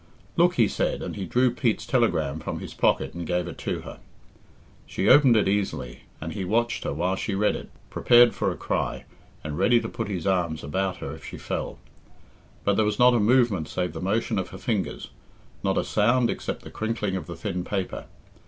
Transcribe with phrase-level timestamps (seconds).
[0.35, 3.81] "Look!" he said, and he drew Pete's telegram from his pocket and gave it to
[3.81, 3.99] her.
[4.87, 8.57] She opened it easily, and he watched her while she read it, prepared for a
[8.57, 9.05] cry,
[9.43, 11.77] and ready to put his arms about her if she fell.
[12.63, 15.11] But there was not a movement save the motion of her fingers,
[15.61, 18.05] not a sound except the crinking of the thin paper.